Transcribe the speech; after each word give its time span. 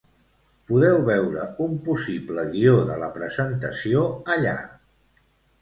Podeu 0.71 0.95
veure 1.09 1.43
un 1.67 1.75
possible 1.89 2.47
guió 2.55 2.79
de 2.89 2.97
la 3.05 3.13
presentació 3.19 4.07
allà. 4.39 4.57